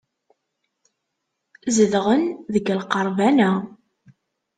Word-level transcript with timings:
Zedɣent 1.75 2.35
deg 2.53 2.65
lqerban-a. 2.79 3.51